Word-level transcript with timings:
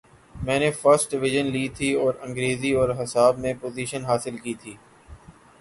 میں 0.35 0.59
نے 0.59 0.69
first 0.71 1.11
division 1.11 1.45
لی 1.45 1.67
تھی 1.67 1.93
اور 1.93 2.13
انگریزی 2.21 2.71
اور 2.71 2.89
حساب 3.03 3.39
میں 3.39 3.53
پوزیشن 3.61 4.05
حاصل 4.05 4.37
کی 4.37 4.53
تھی۔ 4.53 4.75